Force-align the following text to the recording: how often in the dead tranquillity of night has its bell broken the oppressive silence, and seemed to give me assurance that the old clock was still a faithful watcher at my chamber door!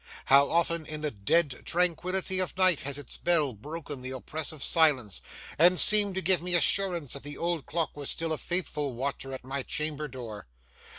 how 0.25 0.49
often 0.49 0.83
in 0.87 1.01
the 1.01 1.11
dead 1.11 1.61
tranquillity 1.63 2.39
of 2.39 2.57
night 2.57 2.81
has 2.81 2.97
its 2.97 3.17
bell 3.17 3.53
broken 3.53 4.01
the 4.01 4.09
oppressive 4.09 4.63
silence, 4.63 5.21
and 5.59 5.79
seemed 5.79 6.15
to 6.15 6.23
give 6.23 6.41
me 6.41 6.55
assurance 6.55 7.13
that 7.13 7.21
the 7.21 7.37
old 7.37 7.67
clock 7.67 7.95
was 7.95 8.09
still 8.09 8.33
a 8.33 8.37
faithful 8.39 8.93
watcher 8.95 9.31
at 9.31 9.43
my 9.43 9.61
chamber 9.61 10.07
door! 10.07 10.47